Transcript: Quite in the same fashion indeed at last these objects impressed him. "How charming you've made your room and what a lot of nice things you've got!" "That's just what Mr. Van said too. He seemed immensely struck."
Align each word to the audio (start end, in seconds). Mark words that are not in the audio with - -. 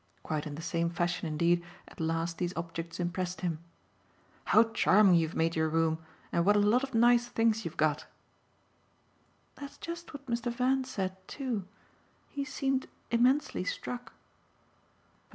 Quite 0.23 0.47
in 0.47 0.55
the 0.55 0.63
same 0.63 0.89
fashion 0.89 1.27
indeed 1.27 1.63
at 1.87 1.99
last 1.99 2.39
these 2.39 2.55
objects 2.55 2.99
impressed 2.99 3.41
him. 3.41 3.59
"How 4.45 4.63
charming 4.73 5.13
you've 5.13 5.35
made 5.35 5.55
your 5.55 5.69
room 5.69 5.99
and 6.31 6.43
what 6.43 6.55
a 6.55 6.59
lot 6.59 6.81
of 6.83 6.95
nice 6.95 7.27
things 7.27 7.65
you've 7.65 7.77
got!" 7.77 8.07
"That's 9.53 9.77
just 9.77 10.11
what 10.11 10.25
Mr. 10.25 10.51
Van 10.51 10.85
said 10.85 11.15
too. 11.27 11.67
He 12.29 12.43
seemed 12.43 12.87
immensely 13.11 13.63
struck." 13.63 14.13